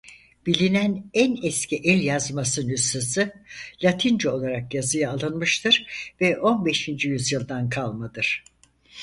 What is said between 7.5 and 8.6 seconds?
kalmadır.